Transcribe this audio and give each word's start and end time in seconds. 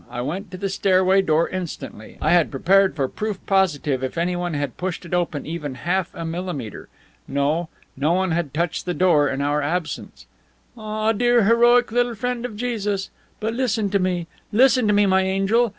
I 0.09 0.21
went 0.21 0.49
to 0.49 0.57
the 0.57 0.67
stairway 0.67 1.21
door 1.21 1.47
instantly. 1.49 2.17
I 2.19 2.31
had 2.31 2.49
prepared 2.49 2.95
for 2.95 3.07
proof 3.07 3.37
positive 3.45 4.03
if 4.03 4.17
anyone 4.17 4.55
had 4.55 4.75
pushed 4.75 5.05
it 5.05 5.13
open 5.13 5.45
even 5.45 5.75
half 5.75 6.09
a 6.15 6.25
millimeter. 6.25 6.89
No, 7.27 7.69
no 7.95 8.13
one 8.13 8.31
had 8.31 8.51
touched 8.51 8.87
the 8.87 8.95
door 8.95 9.29
in 9.29 9.41
our 9.41 9.61
absence. 9.61 10.25
"Ah, 10.75 11.11
dear 11.11 11.43
heroic 11.43 11.91
little 11.91 12.15
friend 12.15 12.45
of 12.45 12.57
Jesus! 12.57 13.11
But 13.39 13.53
listen 13.53 13.91
to 13.91 13.99
me. 13.99 14.25
Listen 14.51 14.87
to 14.87 14.93
me, 14.93 15.05
my 15.05 15.21
angel. 15.21 15.69